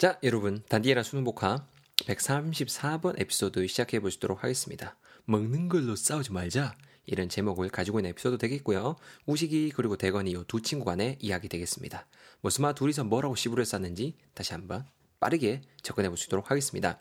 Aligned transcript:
자, 0.00 0.18
여러분, 0.22 0.62
단디에라 0.66 1.02
수능 1.02 1.24
복화 1.24 1.66
134번 2.06 3.20
에피소드 3.20 3.66
시작해 3.66 4.00
보시도록 4.00 4.42
하겠습니다. 4.42 4.96
먹는 5.26 5.68
걸로 5.68 5.94
싸우지 5.94 6.32
말자. 6.32 6.74
이런 7.04 7.28
제목을 7.28 7.68
가지고 7.68 7.98
있는 7.98 8.08
에피소드 8.12 8.38
되겠고요. 8.38 8.96
우식이 9.26 9.72
그리고 9.76 9.98
대건이 9.98 10.30
이두 10.30 10.62
친구 10.62 10.86
간의 10.86 11.18
이야기 11.20 11.50
되겠습니다. 11.50 12.06
뭐스마 12.40 12.72
둘이서 12.72 13.04
뭐라고 13.04 13.34
시부를 13.34 13.66
쌌는지 13.66 14.16
다시 14.32 14.54
한번 14.54 14.86
빠르게 15.20 15.60
접근해 15.82 16.08
보시도록 16.08 16.50
하겠습니다. 16.50 16.98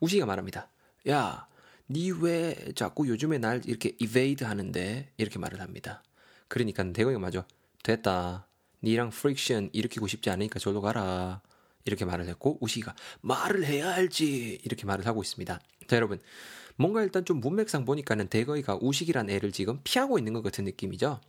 우식이가 0.00 0.26
말합니다. 0.26 0.68
야, 1.08 1.48
니 1.88 2.10
왜 2.10 2.72
자꾸 2.74 3.08
요즘에 3.08 3.38
날 3.38 3.62
이렇게 3.64 3.96
evade 3.98 4.46
하는데? 4.46 5.10
이렇게 5.16 5.38
말을 5.38 5.62
합니다. 5.62 6.02
그러니까 6.48 6.92
대건이가 6.92 7.20
맞아. 7.20 7.46
됐다. 7.82 8.46
니랑 8.82 9.08
friction 9.08 9.70
일으키고 9.72 10.08
싶지 10.08 10.28
않으니까 10.28 10.58
절로 10.58 10.82
가라. 10.82 11.40
이렇게 11.84 12.04
말을 12.04 12.26
했고 12.28 12.58
우식아 12.60 12.94
말을 13.20 13.64
해야 13.64 13.92
할지 13.92 14.60
이렇게 14.64 14.86
말을 14.86 15.06
하고 15.06 15.22
있습니다. 15.22 15.60
자 15.86 15.96
여러분 15.96 16.20
뭔가 16.76 17.02
일단 17.02 17.24
좀 17.24 17.40
문맥상 17.40 17.84
보니까는 17.84 18.28
대거이가 18.28 18.78
우식이란 18.80 19.30
애를 19.30 19.52
지금 19.52 19.80
피하고 19.84 20.18
있는 20.18 20.32
것 20.32 20.42
같은 20.42 20.64
느낌이죠. 20.64 21.20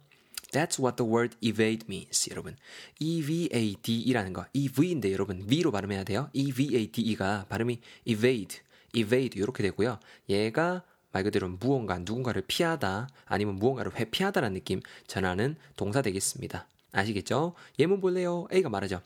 That's 0.51 0.79
what 0.79 0.95
the 0.95 1.11
word 1.11 1.35
evade 1.41 1.85
means, 1.87 2.29
여러분. 2.31 2.55
E-V-A-D-E라는 2.99 4.31
거. 4.31 4.45
E-V인데, 4.53 5.11
여러분. 5.11 5.45
V로 5.47 5.71
발음해야 5.71 6.03
돼요. 6.03 6.29
E-V-A-D-E가 6.33 7.47
발음이 7.49 7.81
evade, 8.05 8.59
evade, 8.93 9.41
이렇게 9.41 9.63
되고요. 9.63 9.99
얘가 10.29 10.83
말 11.11 11.23
그대로 11.23 11.49
무언가, 11.49 11.97
누군가를 11.97 12.43
피하다, 12.47 13.09
아니면 13.25 13.55
무언가를 13.55 13.95
회피하다라는 13.95 14.53
느낌 14.53 14.81
전하는 15.07 15.55
동사 15.75 16.01
되겠습니다. 16.01 16.67
아시겠죠? 16.91 17.55
예문 17.77 17.99
볼래요? 17.99 18.47
A가 18.53 18.69
말하죠. 18.69 19.01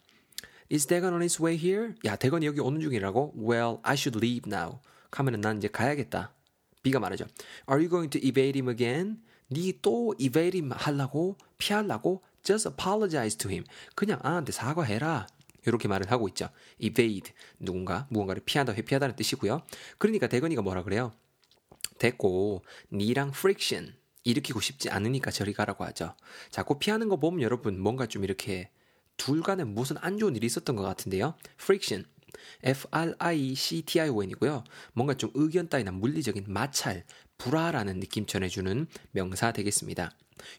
Is 0.72 0.86
Dagon 0.86 1.14
on 1.14 1.22
his 1.22 1.42
way 1.42 1.58
here? 1.58 1.96
야, 2.06 2.16
대건이 2.16 2.46
여기 2.46 2.60
오는 2.60 2.80
중이라고? 2.80 3.34
Well, 3.36 3.80
I 3.82 3.96
should 3.96 4.18
leave 4.18 4.44
now. 4.46 4.80
하면은 5.12 5.42
난 5.42 5.58
이제 5.58 5.68
가야겠다. 5.68 6.32
B가 6.84 7.00
말하죠. 7.00 7.26
Are 7.68 7.84
you 7.84 7.90
going 7.90 8.12
to 8.12 8.22
evade 8.24 8.60
him 8.60 8.70
again? 8.70 9.18
니또 9.52 10.14
evade 10.20 10.60
him 10.60 10.72
하려고? 10.72 11.38
피하려고? 11.58 12.22
Just 12.44 12.70
apologize 12.70 13.36
to 13.38 13.50
him. 13.50 13.66
그냥 13.96 14.20
아한테 14.22 14.52
사과해라. 14.52 15.26
이렇게 15.66 15.88
말을 15.88 16.12
하고 16.12 16.28
있죠. 16.30 16.50
evade 16.78 17.34
누군가 17.60 18.08
무언가를 18.12 18.44
피하다 18.46 18.74
회피하다는 18.74 19.16
뜻이고요. 19.16 19.64
그러니까 19.98 20.28
대건이가 20.28 20.62
뭐라 20.62 20.84
그래요? 20.84 21.14
됐고 21.98 22.64
니랑 22.94 23.30
friction 23.30 23.96
일으키고 24.24 24.62
싶지 24.62 24.90
않으니까 24.90 25.32
저리 25.32 25.54
가라고 25.54 25.84
하죠. 25.86 26.16
자꾸 26.52 26.78
피하는 26.78 27.10
거 27.10 27.18
보면 27.18 27.42
여러분 27.42 27.80
뭔가 27.80 28.06
좀 28.06 28.24
이렇게 28.24 28.70
둘 29.20 29.44
간에 29.44 29.64
무슨 29.64 29.98
안 30.00 30.18
좋은 30.18 30.36
일이 30.36 30.48
있었던 30.48 30.76
것 30.76 30.82
같은데요. 30.82 31.36
friction. 31.62 32.08
F-R-I-C-T-I-O-N이고요. 32.64 34.64
뭔가 34.94 35.14
좀 35.14 35.30
의견 35.36 35.70
따위나 35.70 35.92
물리적인 35.92 36.46
마찰, 36.48 37.04
불화라는 37.38 38.00
느낌 38.00 38.26
전해주는 38.26 38.88
명사 39.12 39.52
되겠습니다. 39.52 40.12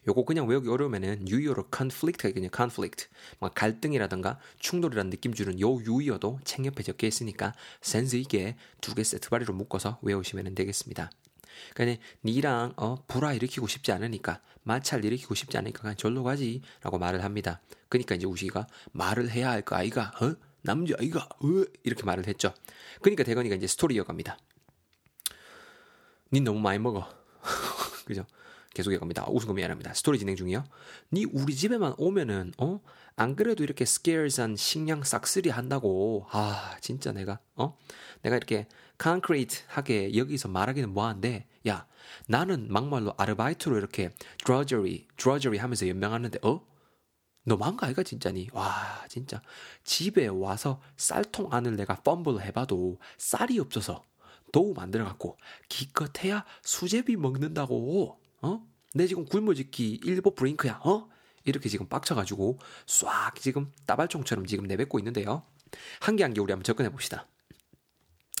요거 0.07 0.25
그냥 0.25 0.47
외우기 0.47 0.69
어려우면은 0.69 1.27
유의어로 1.27 1.69
conflict가 1.75 2.29
있거든요. 2.29 2.51
conflict. 2.55 3.07
뭐 3.39 3.49
갈등이라든가 3.49 4.39
충돌이라는 4.59 5.09
느낌 5.09 5.33
주는 5.33 5.59
요 5.59 5.81
유의어도 5.81 6.39
책옆에 6.43 6.83
적혀 6.83 7.07
있으니까 7.07 7.55
센스 7.81 8.15
있게 8.15 8.57
두 8.79 8.93
개 8.93 9.03
세트 9.03 9.29
바리로 9.29 9.55
묶어서 9.55 9.97
외우시면 10.03 10.53
되겠습니다. 10.53 11.09
그러니까 11.73 12.01
니랑 12.23 12.73
어 12.77 12.95
불화 13.07 13.33
일으키고 13.33 13.67
싶지 13.67 13.91
않으니까 13.91 14.41
마찰 14.63 15.03
일으키고 15.03 15.35
싶지 15.35 15.57
않으니까 15.57 15.81
그냥 15.81 15.95
절로 15.95 16.23
가지라고 16.23 16.97
말을 16.99 17.23
합니다. 17.23 17.61
그러니까 17.89 18.15
이제 18.15 18.25
우시가 18.25 18.67
말을 18.91 19.29
해야 19.31 19.51
할 19.51 19.61
거 19.63 19.75
아이가 19.75 20.11
어 20.21 20.35
남자 20.61 20.95
아이가 20.99 21.21
어 21.21 21.65
이렇게 21.83 22.03
말을 22.03 22.27
했죠. 22.27 22.53
그러니까 23.01 23.23
대건이가 23.23 23.55
이제 23.55 23.67
스토리 23.67 23.95
이어갑니다. 23.95 24.37
닌 26.31 26.43
너무 26.43 26.59
많이 26.59 26.79
먹어. 26.79 27.07
그죠? 28.05 28.25
계속 28.73 28.91
이어갑니다. 28.91 29.25
거 29.25 29.53
미안합니다. 29.53 29.93
스토리 29.93 30.17
진행 30.17 30.35
중이요. 30.35 30.63
니 31.11 31.25
우리 31.25 31.55
집에만 31.55 31.95
오면은 31.97 32.53
어? 32.57 32.79
안 33.17 33.35
그래도 33.35 33.63
이렇게 33.63 33.83
스케일산 33.83 34.55
식량 34.55 35.03
싹쓸이 35.03 35.49
한다고. 35.49 36.25
아, 36.31 36.77
진짜 36.79 37.11
내가 37.11 37.39
어? 37.55 37.77
내가 38.21 38.37
이렇게 38.37 38.67
콘크리트하게 39.01 40.15
여기서 40.15 40.47
말하기는 40.49 40.93
뭐한데 40.93 41.47
야, 41.67 41.87
나는 42.27 42.71
막말로 42.71 43.13
아르바이트로 43.17 43.77
이렇게 43.77 44.11
드러저리, 44.43 45.07
드러저리 45.17 45.57
하면서 45.57 45.87
연명하는데 45.87 46.39
어? 46.43 46.65
너무한거 47.43 47.87
아이가 47.87 48.03
진짜니? 48.03 48.49
와 48.53 49.03
진짜 49.09 49.41
집에 49.83 50.27
와서 50.27 50.79
쌀통 50.97 51.51
안을 51.51 51.75
내가 51.75 51.95
펌블 51.95 52.41
해봐도 52.41 52.99
쌀이 53.17 53.57
없어서 53.59 54.03
도우 54.51 54.73
만들어갖고 54.75 55.37
기껏해야 55.67 56.45
수제비 56.61 57.15
먹는다고 57.15 58.19
어? 58.43 58.67
내 58.93 59.07
지금 59.07 59.25
굶어 59.25 59.53
죽기 59.55 60.01
일보 60.03 60.35
브링크야 60.35 60.81
어? 60.83 61.09
이렇게 61.45 61.69
지금 61.69 61.87
빡쳐가지고 61.87 62.59
싹 62.85 63.33
지금 63.39 63.71
따발총처럼 63.87 64.45
지금 64.45 64.65
내뱉고 64.67 64.99
있는데요 64.99 65.43
한 66.01 66.15
개 66.17 66.23
한 66.23 66.33
개 66.33 66.41
우리 66.41 66.51
한번 66.51 66.63
접근해 66.63 66.91
봅시다 66.91 67.27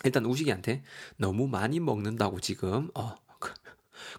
일단 0.03 0.25
우식이한테 0.25 0.83
너무 1.17 1.47
많이 1.47 1.79
먹는다고 1.79 2.39
지금 2.39 2.89
어 2.95 3.15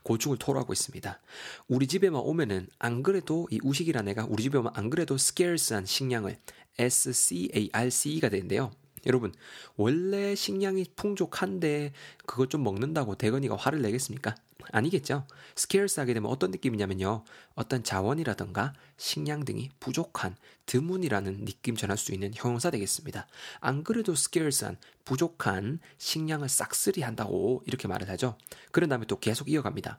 고충을 0.03 0.38
토로하고 0.38 0.72
있습니다. 0.72 1.20
우리 1.69 1.87
집에만 1.87 2.20
오면은 2.20 2.69
안 2.78 3.03
그래도 3.03 3.48
이 3.50 3.60
우식이란 3.62 4.09
애가 4.09 4.26
우리 4.28 4.42
집에 4.42 4.59
오면 4.59 4.72
안 4.75 4.91
그래도 4.91 5.15
scarce한 5.15 5.87
식량을 5.87 6.38
SCARCE가 6.78 8.28
되는데요. 8.28 8.71
여러분 9.06 9.32
원래 9.76 10.34
식량이 10.34 10.86
풍족한데 10.96 11.92
그것 12.26 12.50
좀 12.50 12.62
먹는다고 12.62 13.16
대건이가 13.16 13.56
화를 13.56 13.82
내겠습니까? 13.82 14.34
아니겠죠. 14.70 15.26
스케일스하게 15.56 16.14
되면 16.14 16.30
어떤 16.30 16.50
느낌이냐면요. 16.50 17.24
어떤 17.54 17.82
자원이라든가 17.82 18.72
식량 18.96 19.44
등이 19.44 19.70
부족한 19.80 20.36
드문이라는 20.66 21.44
느낌 21.44 21.74
전할 21.74 21.98
수 21.98 22.12
있는 22.12 22.30
형용사 22.34 22.70
되겠습니다. 22.70 23.26
안 23.60 23.82
그래도 23.82 24.14
스케일스한 24.14 24.76
부족한 25.04 25.80
식량을 25.98 26.48
싹쓸이 26.48 27.02
한다고 27.02 27.62
이렇게 27.66 27.88
말을 27.88 28.08
하죠. 28.10 28.38
그런 28.70 28.88
다음에 28.88 29.06
또 29.06 29.18
계속 29.18 29.48
이어갑니다. 29.48 29.98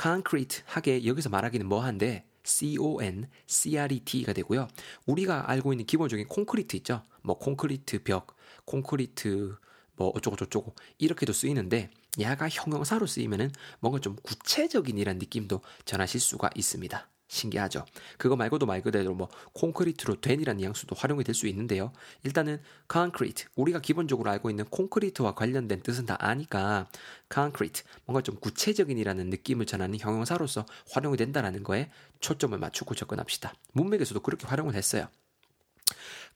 concrete 0.00 0.62
하게 0.66 1.04
여기서 1.04 1.28
말하기는 1.28 1.66
뭐한데 1.66 2.24
C-O-N-C-R-E-T가 2.48 4.32
되고요. 4.32 4.68
우리가 5.06 5.50
알고 5.50 5.72
있는 5.72 5.86
기본적인 5.86 6.26
콘크리트 6.26 6.76
있죠. 6.76 7.02
뭐 7.22 7.38
콘크리트 7.38 8.02
벽, 8.02 8.34
콘크리트 8.64 9.54
뭐 9.94 10.08
어쩌고 10.08 10.36
저쩌고 10.36 10.74
이렇게도 10.98 11.32
쓰이는데 11.32 11.90
야가 12.20 12.48
형용사로 12.48 13.06
쓰이면은 13.06 13.50
뭔가 13.80 14.00
좀 14.00 14.16
구체적인 14.22 14.96
이란 14.98 15.18
느낌도 15.18 15.60
전하실 15.84 16.20
수가 16.20 16.50
있습니다. 16.54 17.08
신기하죠. 17.28 17.84
그거 18.16 18.36
말고도 18.36 18.66
말 18.66 18.82
그대로 18.82 19.14
뭐 19.14 19.28
콘크리트로 19.52 20.20
된이라는 20.20 20.58
뉘앙스도 20.58 20.96
활용이 20.96 21.24
될 21.24 21.34
수 21.34 21.46
있는데요. 21.46 21.92
일단은 22.24 22.60
concrete 22.90 23.46
우리가 23.54 23.80
기본적으로 23.80 24.30
알고 24.30 24.50
있는 24.50 24.64
콘크리트와 24.64 25.34
관련된 25.34 25.82
뜻은 25.82 26.06
다 26.06 26.16
아니까 26.18 26.88
concrete 27.32 27.84
뭔가 28.06 28.22
좀 28.22 28.36
구체적인이라는 28.36 29.30
느낌을 29.30 29.66
전하는 29.66 29.98
형용사로서 29.98 30.66
활용이 30.90 31.16
된다라는 31.16 31.62
거에 31.62 31.90
초점을 32.20 32.58
맞추고 32.58 32.94
접근합시다. 32.94 33.54
문맥에서도 33.74 34.20
그렇게 34.20 34.46
활용을 34.46 34.74
했어요. 34.74 35.08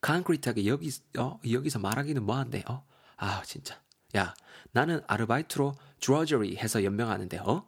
concrete하게 0.04 0.66
여기 0.66 0.90
어 1.18 1.40
여기서 1.50 1.78
말하기는 1.78 2.22
뭐한데 2.22 2.64
어? 2.68 2.84
아 3.16 3.42
진짜 3.44 3.80
야, 4.16 4.34
나는 4.72 5.00
아르바이트로 5.06 5.74
drudgery 6.00 6.56
해서 6.56 6.84
연명하는데, 6.84 7.38
어? 7.38 7.66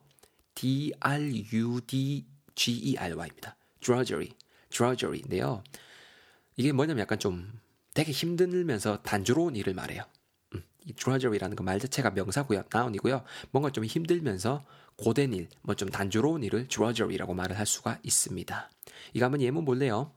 D-R-U-D-G-E-R-Y입니다. 2.55 3.57
drudgery, 3.81 4.33
drudgery인데요. 4.71 5.63
이게 6.57 6.73
뭐냐면 6.73 7.01
약간 7.03 7.19
좀 7.19 7.61
되게 7.95 8.13
힘들면서 8.13 9.03
단조로운 9.03 9.56
일을 9.56 9.75
말해요. 9.75 10.05
음, 10.55 10.62
이 10.85 10.93
drudgery라는 10.93 11.56
거말 11.56 11.79
자체가 11.81 12.11
명사고요, 12.11 12.65
나운이고요. 12.73 13.25
뭔가 13.51 13.71
좀 13.71 13.85
힘들면서 13.85 14.65
고된 14.97 15.33
일, 15.35 15.49
뭐 15.62 15.75
좀 15.75 15.89
단조로운 15.89 16.45
일을 16.45 16.69
drudgery라고 16.69 17.35
말을 17.35 17.59
할 17.59 17.67
수가 17.67 17.99
있습니다. 18.03 18.71
이거 19.15 19.25
한번 19.25 19.41
예문 19.41 19.65
볼래요? 19.65 20.12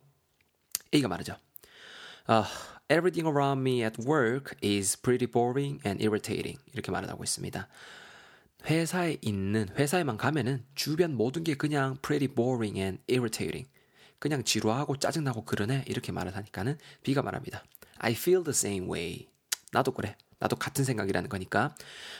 A가 0.94 1.08
말하죠. 1.08 1.36
아, 2.28 2.46
Everything 2.90 3.28
around 3.28 3.60
me 3.62 3.84
at 3.84 4.02
work 4.08 4.56
is 4.64 4.96
pretty 5.02 5.30
boring 5.30 5.82
and 5.86 6.02
irritating. 6.02 6.58
이렇게 6.74 6.90
말을 6.92 7.10
하고 7.10 7.24
있습니다. 7.24 7.68
회사에 8.68 9.18
있는, 9.22 9.70
회사에만 9.78 10.18
가면은 10.18 10.66
주변 10.76 11.16
모든 11.16 11.44
게 11.44 11.56
그냥 11.56 11.98
pretty 12.02 12.34
boring 12.34 12.78
and 12.78 13.02
irritating. 13.10 13.70
그냥 14.20 14.44
지루하고 14.44 14.98
짜증나고 14.98 15.46
그러네. 15.46 15.86
이렇게 15.88 16.12
말을 16.12 16.36
하니까는 16.36 16.78
B가 17.04 17.22
말합니다. 17.22 17.64
I 18.00 18.12
feel 18.12 18.44
the 18.44 18.52
same 18.52 18.90
way. 18.90 19.28
나도 19.72 19.92
그래. 19.92 20.18
나도 20.40 20.56
같은 20.56 20.84
생각이라는 20.84 21.30
거니까. 21.30 21.76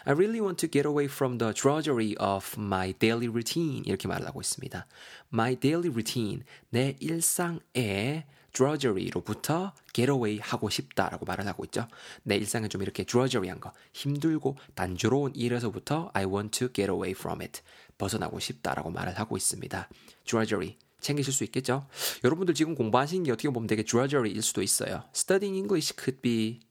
I 0.06 0.14
really 0.14 0.40
want 0.40 0.66
to 0.66 0.72
get 0.72 0.88
away 0.88 1.06
from 1.06 1.38
the 1.38 1.54
drudgery 1.54 2.16
of 2.20 2.56
my 2.58 2.94
daily 2.94 3.28
routine. 3.28 3.84
이렇게 3.86 4.08
말을 4.08 4.26
하고 4.26 4.40
있습니다. 4.40 4.88
My 5.34 5.56
daily 5.56 5.90
routine. 5.90 6.44
내 6.70 6.96
일상에 7.00 8.26
drudgery로부터 8.58 9.74
get 9.94 10.12
away 10.12 10.40
하고 10.40 10.70
싶다라고 10.70 11.26
말을 11.26 11.46
하고 11.46 11.64
있죠. 11.66 11.88
내 12.24 12.36
일상에 12.36 12.68
좀 12.68 12.82
이렇게 12.82 13.04
drudgery한 13.04 13.60
거, 13.60 13.72
힘들고 13.94 14.58
단조로운 14.74 15.36
일에서부터 15.36 16.10
I 16.14 16.26
want 16.26 16.58
to 16.60 16.70
get 16.74 16.92
away 16.92 17.12
from 17.12 17.42
it. 17.42 17.62
벗어나고 18.00 18.40
싶다라고 18.40 18.90
말을 18.90 19.20
하고 19.20 19.38
있습니다. 19.38 19.90
drudgery 20.26 20.78
챙기실 21.00 21.32
수 21.32 21.44
있겠죠? 21.44 21.88
여러분들 22.24 22.56
지금 22.56 22.74
공부하시는 22.74 23.24
게 23.24 23.32
어떻게 23.32 23.50
보면 23.50 23.68
되게 23.68 23.84
drudgery일 23.84 24.42
수도 24.42 24.64
있어요. 24.64 25.04
Studying 25.14 25.56
English 25.56 25.94
could 25.96 26.22
be, 26.22 26.62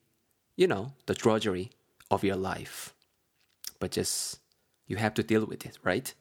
you 0.58 0.66
know, 0.66 0.92
the 1.06 1.16
drudgery 1.16 1.70
of 2.10 2.26
your 2.26 2.40
life. 2.40 2.92
But 3.78 3.92
just 3.92 4.40
you 4.90 4.98
have 4.98 5.14
to 5.14 5.24
deal 5.24 5.46
with 5.48 5.66
it, 5.68 5.78
right? 5.84 6.14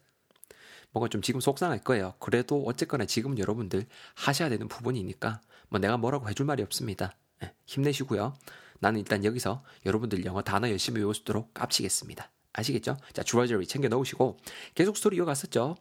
뭔가 0.95 1.09
좀 1.09 1.21
지금 1.21 1.41
속상할 1.41 1.79
거예요. 1.79 2.13
그래도 2.19 2.63
어쨌거나 2.65 3.05
지금 3.05 3.37
여러분들 3.37 3.85
하셔야 4.13 4.47
되는 4.47 4.69
부분이니까 4.69 5.41
뭐 5.69 5.79
내가 5.79 5.97
뭐라고 5.97 6.29
해줄 6.29 6.45
말이 6.45 6.63
없습니다. 6.63 7.15
네, 7.41 7.53
힘내시고요. 7.65 8.33
나는 8.79 8.99
일단 8.99 9.23
여기서 9.23 9.63
여러분들 9.85 10.25
영어 10.25 10.41
단어 10.41 10.69
열심히 10.69 10.99
외울 10.99 11.13
수 11.13 11.21
있도록 11.21 11.53
깝치겠습니다. 11.53 12.29
아시겠죠? 12.53 12.97
자, 13.13 13.23
주어저리 13.23 13.67
챙겨 13.67 13.87
넣으시고 13.89 14.37
계속 14.75 14.97
스토리 14.97 15.17
이어갔었죠. 15.17 15.75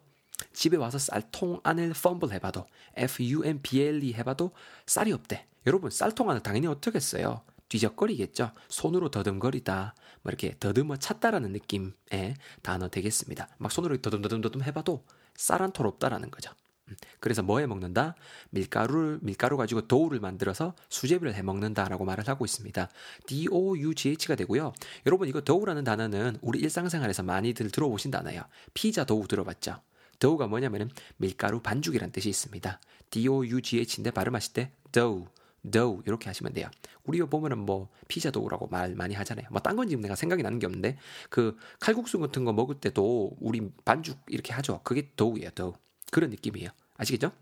집에 0.53 0.77
와서 0.77 0.99
쌀통 0.99 1.61
안을 1.63 1.93
펌블 1.93 2.33
해봐도 2.33 2.67
F-U-M-B-L-E 2.97 4.15
해봐도 4.15 4.53
쌀이 4.87 5.13
없대. 5.13 5.47
여러분 5.67 5.91
쌀통 5.91 6.31
안을 6.31 6.43
당연히 6.43 6.67
어떻게 6.67 6.99
써요? 7.01 7.43
뒤적거리겠죠. 7.69 8.53
손으로 8.69 9.11
더듬거리다. 9.11 9.95
뭐 10.23 10.31
이렇게 10.31 10.57
더듬어 10.59 10.97
찾다라는 10.97 11.53
느낌의 11.53 12.35
단어 12.63 12.89
되겠습니다. 12.89 13.49
막 13.59 13.71
손으로 13.73 13.97
더듬더듬더듬 14.01 14.63
해봐도 14.65 15.05
쌀 15.37 15.61
한 15.61 15.73
톨 15.73 15.87
없다라는 15.87 16.31
거죠. 16.31 16.51
음, 16.95 17.17
그래서 17.21 17.43
뭐 17.43 17.59
해 17.61 17.67
먹는다? 17.67 18.15
밀가루를 18.51 19.19
밀가루 19.23 19.57
가지고 19.57 19.87
도우를 19.87 20.21
만들어서 20.21 20.75
수제비를 20.89 21.35
해 21.35 21.43
먹는다라고 21.43 22.05
말을 22.05 22.29
하고 22.29 22.45
있습니다. 22.45 22.89
D 23.27 23.49
O 23.51 23.77
U 23.79 23.95
G 23.95 24.11
H가 24.11 24.35
되고요. 24.37 24.73
여러분 25.07 25.29
이거 25.29 25.41
도우라는 25.41 25.85
단어는 25.85 26.39
우리 26.43 26.59
일상생활에서 26.61 27.23
많이들 27.23 27.71
들어보신 27.71 28.11
단어예요. 28.11 28.43
피자 28.75 29.05
도우 29.05 29.27
들어봤죠? 29.29 29.81
도우가 30.21 30.47
뭐냐면은 30.47 30.91
밀가루 31.17 31.61
반죽이란 31.61 32.13
뜻이 32.13 32.29
있습니다. 32.29 32.81
D 33.11 33.29
O 33.29 33.45
U 33.47 33.61
G 33.63 33.77
H인데 33.79 34.11
발음하실 34.11 34.53
때 34.53 34.73
dough 34.93 35.29
dough 35.71 36.03
이렇게 36.07 36.29
하시면 36.29 36.53
돼요. 36.53 36.69
우리 37.05 37.19
가 37.19 37.27
보면은 37.27 37.59
뭐 37.59 37.89
피자 38.09 38.31
도우라고 38.31 38.67
말 38.69 38.95
많이 38.95 39.15
하잖아요. 39.15 39.47
뭐 39.51 39.61
딴 39.61 39.77
건 39.77 39.89
지금 39.89 40.03
내가 40.03 40.15
생각이 40.15 40.43
나는 40.43 40.59
게 40.59 40.67
없는데 40.67 40.97
그 41.31 41.57
칼국수 41.81 42.19
같은 42.19 42.45
거 42.45 42.53
먹을 42.53 42.77
때도 42.77 43.37
우리 43.41 43.71
반죽 43.85 44.19
이렇게 44.29 44.53
하죠. 44.53 44.81
그게 44.85 45.11
도우예요, 45.17 45.51
도우. 45.51 45.75
그런 46.11 46.31
느낌이에요. 46.31 46.71
아시겠죠? 46.97 47.33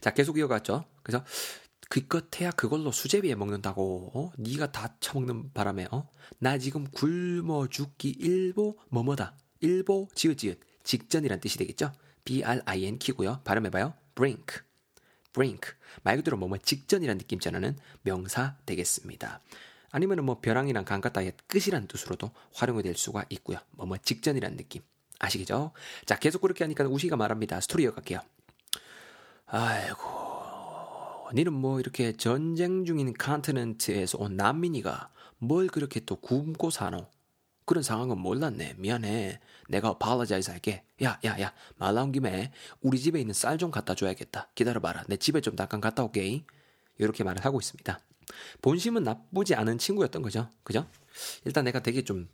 자, 0.00 0.12
계속 0.12 0.38
이어갔죠. 0.38 0.84
그래서 1.02 1.24
그껏해야 1.88 2.50
그걸로 2.50 2.92
수제비에 2.92 3.34
먹는다고 3.34 4.10
어? 4.14 4.32
네가 4.36 4.72
다 4.72 4.94
처먹는 5.00 5.52
바람에 5.52 5.88
어? 5.90 6.08
나 6.38 6.58
지금 6.58 6.84
굶어 6.90 7.68
죽기 7.68 8.10
일보 8.10 8.78
뭐뭐다. 8.90 9.36
일보 9.60 10.08
지읒지읒 10.14 10.60
직전이란 10.84 11.40
뜻이 11.40 11.58
되겠죠. 11.58 11.92
B 12.24 12.44
R 12.44 12.60
I 12.66 12.84
N 12.84 12.98
K고요. 12.98 13.40
발음해봐요. 13.44 13.94
brink. 14.14 14.60
brink. 15.32 15.72
말 16.02 16.16
그대로 16.16 16.36
뭐뭐 16.36 16.58
직전이란 16.58 17.18
느낌 17.18 17.40
전하는 17.40 17.76
명사 18.02 18.56
되겠습니다. 18.66 19.40
아니면은 19.90 20.24
뭐 20.24 20.40
벼랑이랑 20.40 20.84
강 20.84 21.00
같다의 21.00 21.32
끝이란 21.46 21.88
뜻으로도 21.88 22.30
활용이 22.52 22.82
될 22.82 22.96
수가 22.96 23.24
있고요. 23.30 23.58
뭐뭐 23.72 23.96
직전이란 23.98 24.56
느낌. 24.56 24.82
아시겠죠? 25.18 25.72
자, 26.06 26.18
계속 26.18 26.42
그렇게 26.42 26.64
하니까 26.64 26.84
우시가 26.84 27.16
말합니다. 27.16 27.60
스토리 27.60 27.84
이어갈게요. 27.84 28.20
아이고, 29.50 31.30
니는 31.34 31.54
뭐 31.54 31.80
이렇게 31.80 32.12
전쟁 32.12 32.84
중인 32.84 33.14
continent에서 33.14 34.18
온 34.18 34.36
난민이가 34.36 35.10
뭘 35.38 35.68
그렇게 35.68 36.00
또 36.00 36.16
굶고 36.16 36.70
사노? 36.70 37.06
그런 37.64 37.82
상황은 37.82 38.18
몰랐네. 38.18 38.74
미안해. 38.78 39.40
내가 39.68 39.88
apologize 39.88 40.50
할게. 40.52 40.84
야, 41.02 41.18
야, 41.24 41.40
야. 41.40 41.52
말 41.76 41.94
나온 41.94 42.12
김에 42.12 42.50
우리 42.80 42.98
집에 42.98 43.20
있는 43.20 43.34
쌀 43.34 43.58
좀 43.58 43.70
갖다 43.70 43.94
줘야겠다. 43.94 44.48
기다려봐라. 44.54 45.04
내 45.06 45.16
집에 45.16 45.40
좀 45.40 45.56
잠깐 45.56 45.80
갔다 45.80 46.02
올게. 46.02 46.44
이렇게 46.98 47.24
말을 47.24 47.44
하고 47.44 47.58
있습니다. 47.58 48.00
본심은 48.62 49.02
나쁘지 49.02 49.54
않은 49.54 49.78
친구였던 49.78 50.22
거죠. 50.22 50.50
그죠? 50.62 50.86
일단 51.44 51.64
내가 51.64 51.80
되게 51.80 52.02
좀 52.02 52.28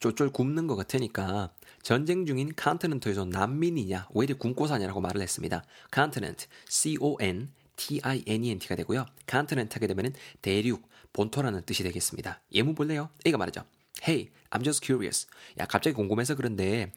쫄쫄 0.00 0.30
굶는 0.30 0.66
것 0.66 0.76
같으니까 0.76 1.50
전쟁 1.82 2.26
중인 2.26 2.52
continent에서 2.56 3.24
난민이냐 3.26 4.08
왜 4.14 4.24
이리 4.24 4.34
굶고 4.34 4.66
사냐라고 4.66 5.00
말을 5.00 5.22
했습니다. 5.22 5.62
continent, 5.90 6.46
C-O-N 6.68 7.48
T-I-N-E-N-T가 7.76 8.74
되고요. 8.76 9.06
continent 9.26 9.74
하게 9.74 9.86
되면 9.86 10.12
대륙, 10.42 10.88
본토라는 11.12 11.62
뜻이 11.62 11.82
되겠습니다. 11.82 12.40
예문 12.52 12.74
볼래요? 12.74 13.10
A가 13.26 13.38
말하죠. 13.38 13.64
Hey, 14.02 14.30
I'm 14.50 14.64
just 14.64 14.84
curious. 14.84 15.26
야, 15.58 15.66
갑자기 15.66 15.94
궁금해서 15.94 16.34
그런데 16.34 16.92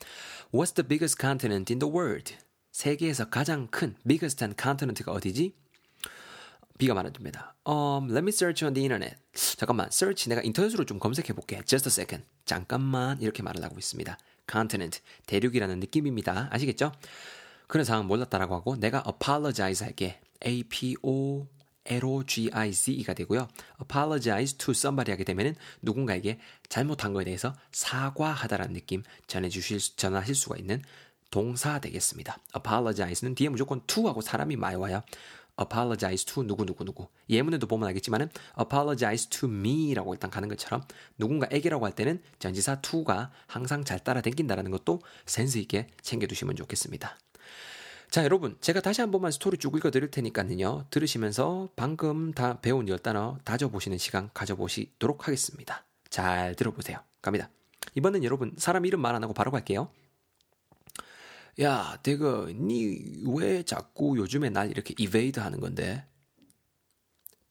What's 0.52 0.74
the 0.74 0.86
biggest 0.86 1.16
continent 1.20 1.72
in 1.72 1.78
the 1.78 1.92
world? 1.92 2.34
세계에서 2.72 3.30
가장 3.30 3.68
큰 3.68 3.96
biggest한 4.06 4.54
continent가 4.60 5.12
어디지? 5.12 5.54
B가 6.80 6.94
말해줍니다. 6.94 7.56
Um, 7.66 8.10
let 8.10 8.22
me 8.22 8.30
search 8.30 8.64
on 8.64 8.72
the 8.72 8.82
internet. 8.82 9.20
잠깐만, 9.58 9.88
search 9.92 10.30
내가 10.30 10.40
인터넷으로 10.40 10.86
좀 10.86 10.98
검색해 10.98 11.34
볼게. 11.34 11.60
Just 11.66 11.88
a 11.88 11.92
second. 11.92 12.26
잠깐만 12.46 13.20
이렇게 13.20 13.42
말을 13.42 13.62
하고 13.62 13.78
있습니다. 13.78 14.18
continent 14.50 15.00
대륙이라는 15.26 15.78
느낌입니다. 15.78 16.48
아시겠죠? 16.50 16.92
그런 17.66 17.84
상황 17.84 18.06
몰랐다라고 18.06 18.54
하고 18.54 18.76
내가 18.76 19.04
apologize 19.06 19.84
할게. 19.84 20.20
A 20.44 20.64
P 20.64 20.96
O 21.02 21.46
L-O-G-I-Z-E가 21.84 23.12
되고요. 23.12 23.48
apologize 23.80 24.56
to 24.56 24.72
somebody 24.72 25.12
하게 25.12 25.24
되면은 25.24 25.56
누군가에게 25.82 26.38
잘못한 26.70 27.12
거에 27.12 27.24
대해서 27.24 27.54
사과하다라는 27.72 28.72
느낌 28.72 29.02
전해주실, 29.26 29.96
전하실 29.96 30.34
수가 30.34 30.56
있는 30.56 30.82
동사 31.30 31.78
되겠습니다. 31.78 32.38
apologize는 32.56 33.34
뒤에 33.34 33.50
무조건 33.50 33.82
to하고 33.86 34.20
사람이 34.20 34.56
많이 34.56 34.76
와요. 34.76 35.02
Apologize 35.60 36.24
to 36.26 36.42
누구누구누구. 36.42 37.08
예문에도 37.30 37.66
보면 37.66 37.88
알겠지만은 37.88 38.28
apologize 38.58 39.30
to 39.30 39.48
me라고 39.48 40.12
일단 40.14 40.30
가는 40.30 40.48
것처럼 40.48 40.82
누군가에게라고 41.18 41.86
할 41.86 41.92
때는 41.94 42.22
전지사 42.38 42.80
to가 42.80 43.30
항상 43.46 43.84
잘 43.84 43.98
따라 43.98 44.20
댕긴다라는 44.20 44.70
것도 44.70 45.00
센스 45.26 45.58
있게 45.58 45.86
챙겨두시면 46.02 46.56
좋겠습니다. 46.56 47.16
자, 48.10 48.24
여러분, 48.24 48.56
제가 48.60 48.80
다시 48.80 49.00
한 49.00 49.12
번만 49.12 49.30
스토리 49.30 49.56
쭉 49.56 49.76
읽어 49.76 49.92
드릴 49.92 50.10
테니까는요. 50.10 50.86
들으시면서 50.90 51.68
방금 51.76 52.32
다 52.32 52.60
배운 52.60 52.88
열 52.88 52.98
단어 52.98 53.38
다져보시는 53.44 53.98
시간 53.98 54.30
가져보시도록 54.34 55.28
하겠습니다. 55.28 55.84
잘 56.08 56.56
들어보세요. 56.56 56.98
갑니다. 57.22 57.48
이번엔 57.94 58.24
여러분, 58.24 58.52
사람 58.56 58.84
이름 58.84 59.00
말 59.00 59.14
안 59.14 59.22
하고 59.22 59.32
바로 59.32 59.52
갈게요. 59.52 59.90
야, 61.60 61.98
대건, 62.02 62.48
니 62.54 62.98
왜 62.98 63.64
자꾸 63.64 64.16
요즘에 64.16 64.50
날 64.50 64.70
이렇게 64.70 64.94
evade 64.96 65.40
하는 65.40 65.60
건데? 65.60 66.06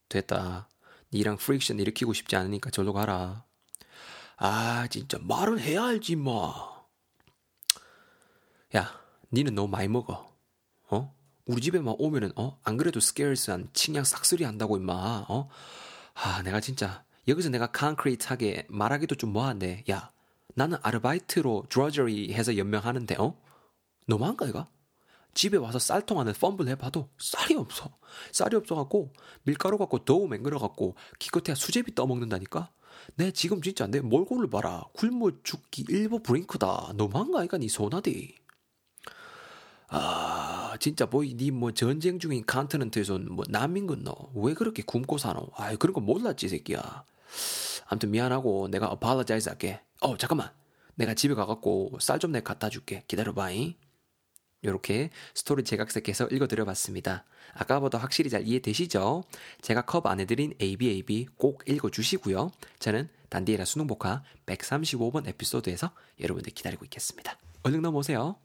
됐다. 0.07 0.69
니랑 1.13 1.37
friction 1.37 1.79
일으키고 1.79 2.13
싶지 2.13 2.35
않으니까 2.35 2.69
절로 2.69 2.93
가라. 2.93 3.45
아, 4.37 4.87
진짜 4.89 5.19
말은 5.21 5.59
해야 5.59 5.85
알지 5.85 6.15
뭐. 6.15 6.87
야, 8.75 8.99
니는 9.33 9.53
너무 9.53 9.67
많이 9.67 9.87
먹어. 9.87 10.33
어? 10.89 11.15
우리 11.45 11.61
집에만 11.61 11.95
오면은 11.97 12.31
어? 12.35 12.59
안 12.63 12.77
그래도 12.77 12.99
스케일스한 12.99 13.69
칭양 13.73 14.03
싹쓸이 14.03 14.43
한다고 14.43 14.77
임마. 14.77 15.25
어? 15.27 15.49
아, 16.13 16.41
내가 16.43 16.61
진짜 16.61 17.03
여기서 17.27 17.49
내가 17.49 17.71
콘크리트하게 17.71 18.67
말하기도 18.69 19.15
좀 19.15 19.33
뭐한데. 19.33 19.83
야, 19.89 20.11
나는 20.55 20.77
아르바이트로 20.81 21.65
드러저리 21.69 22.33
해서 22.33 22.57
연명하는데 22.57 23.15
어? 23.19 23.39
너무한가 24.09 24.47
이가? 24.47 24.69
집에 25.35 25.57
와서 25.57 25.79
쌀통 25.79 26.19
안에 26.19 26.33
펌블 26.33 26.67
해봐도 26.69 27.09
쌀이 27.19 27.55
없어. 27.55 27.95
쌀이 28.31 28.55
없어갖고 28.55 29.13
밀가루 29.43 29.77
갖고 29.77 30.03
더우 30.03 30.27
맹글어갖고 30.27 30.95
기껏해야 31.19 31.55
수제비 31.55 31.93
떠먹는다니까? 31.95 32.71
내 33.15 33.31
지금 33.31 33.61
진짜 33.61 33.87
내 33.87 34.01
몰골을 34.01 34.49
봐라. 34.49 34.83
굶어 34.93 35.31
죽기 35.43 35.85
일보 35.87 36.23
브링크다. 36.23 36.93
너무한가 36.95 37.43
이가 37.43 37.57
니 37.57 37.69
소나디. 37.69 38.35
아, 39.87 40.75
진짜 40.79 41.05
뭐니 41.05 41.51
뭐 41.51 41.71
전쟁 41.71 42.19
중인 42.19 42.45
continent에서 42.45 43.19
뭐 43.19 43.45
난민 43.49 43.87
건너 43.87 44.13
왜 44.35 44.53
그렇게 44.53 44.83
굶고 44.83 45.17
사노? 45.17 45.49
아이 45.55 45.77
그런 45.77 45.93
거 45.93 46.01
몰랐지 46.01 46.49
새끼야. 46.49 47.03
아무튼 47.87 48.11
미안하고 48.11 48.67
내가 48.69 48.89
apologize 48.91 49.49
할게. 49.49 49.81
어 50.01 50.17
잠깐만. 50.17 50.51
내가 50.95 51.13
집에 51.13 51.33
가갖고 51.33 51.97
쌀 52.01 52.19
좀 52.19 52.31
내 52.31 52.41
갖다 52.41 52.69
줄게. 52.69 53.03
기다려봐잉. 53.07 53.75
요렇게 54.63 55.09
스토리 55.33 55.63
재각색해서 55.63 56.27
읽어드려봤습니다. 56.27 57.25
아까보다 57.53 57.97
확실히 57.97 58.29
잘 58.29 58.47
이해되시죠? 58.47 59.23
제가 59.61 59.83
컵 59.83 60.05
안에 60.05 60.25
드린 60.25 60.53
ABAB 60.61 61.27
꼭 61.37 61.63
읽어주시고요. 61.67 62.51
저는 62.79 63.09
단디해라 63.29 63.65
수능 63.65 64.02
voca 64.02 64.23
135번 64.45 65.27
에피소드에서 65.27 65.91
여러분들 66.19 66.53
기다리고 66.53 66.85
있겠습니다. 66.85 67.37
얼른 67.63 67.81
넘어오세요. 67.81 68.35